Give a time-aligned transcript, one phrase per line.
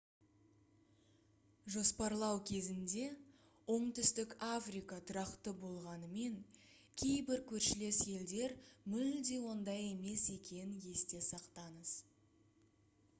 [1.73, 3.03] жоспарлау кезінде
[3.73, 6.41] оңтүстік африка тұрақты болғанымен
[7.03, 8.57] кейбір көршілес елдер
[8.97, 11.97] мүлде ондай емес екенін есте сақтаңыз